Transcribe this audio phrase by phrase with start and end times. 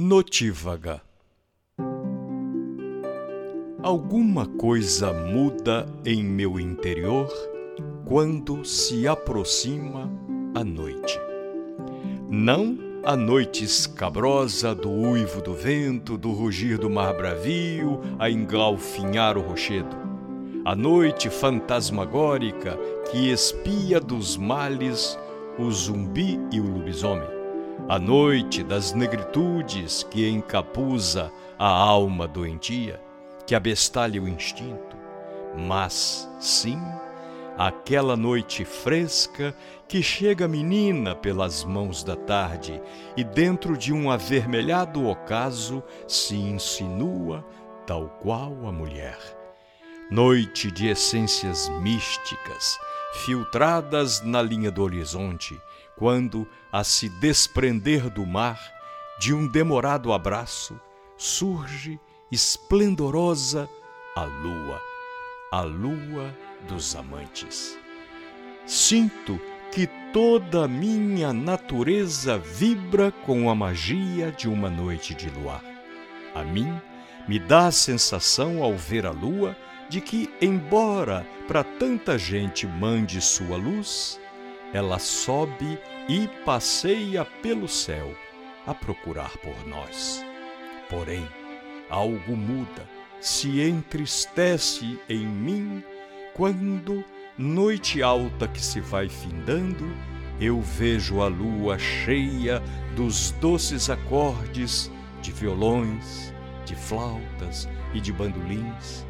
[0.00, 1.02] Notívaga
[3.82, 7.28] Alguma coisa muda em meu interior
[8.06, 10.08] quando se aproxima
[10.54, 11.18] a noite.
[12.30, 19.36] Não a noite escabrosa do uivo do vento, do rugir do mar bravio a engalfinhar
[19.36, 19.96] o rochedo.
[20.64, 22.78] A noite fantasmagórica
[23.10, 25.18] que espia dos males
[25.58, 27.37] o zumbi e o lobisomem.
[27.88, 33.00] A noite das negritudes que encapuza a alma doentia,
[33.46, 34.94] que abestalha o instinto,
[35.56, 36.78] mas, sim,
[37.56, 39.54] aquela noite fresca
[39.88, 42.78] que chega menina pelas mãos da tarde
[43.16, 47.42] e dentro de um avermelhado ocaso se insinua
[47.86, 49.18] tal qual a mulher.
[50.10, 52.78] Noite de essências místicas,
[53.12, 55.60] filtradas na linha do horizonte,
[55.96, 58.60] quando, a se desprender do mar,
[59.18, 60.80] de um demorado abraço,
[61.16, 61.98] surge
[62.30, 63.68] esplendorosa
[64.14, 64.80] a lua,
[65.50, 66.34] a lua
[66.68, 67.76] dos amantes.
[68.66, 69.40] Sinto
[69.72, 75.62] que toda a minha natureza vibra com a magia de uma noite de luar.
[76.34, 76.72] A mim
[77.26, 79.56] me dá a sensação ao ver a lua
[79.88, 84.20] de que, embora para tanta gente mande sua luz,
[84.72, 88.14] ela sobe e passeia pelo céu
[88.66, 90.24] a procurar por nós.
[90.90, 91.26] Porém,
[91.88, 92.88] algo muda,
[93.20, 95.82] se entristece em mim
[96.34, 97.02] quando,
[97.36, 99.90] noite alta que se vai findando,
[100.40, 102.62] eu vejo a lua cheia
[102.94, 106.32] dos doces acordes de violões,
[106.64, 109.07] de flautas e de bandolins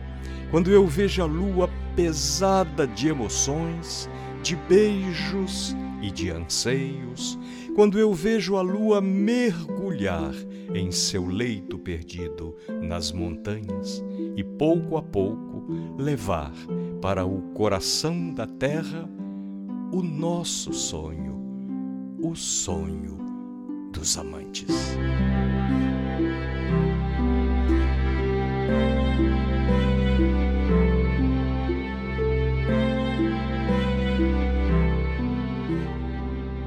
[0.50, 4.08] quando eu vejo a lua pesada de emoções,
[4.42, 7.38] de beijos e de anseios,
[7.74, 10.34] quando eu vejo a lua mergulhar
[10.74, 14.02] em seu leito perdido nas montanhas
[14.36, 15.64] e pouco a pouco
[15.98, 16.52] levar
[17.00, 19.08] para o coração da terra
[19.92, 21.38] o nosso sonho,
[22.22, 23.18] o sonho
[23.92, 24.96] dos amantes.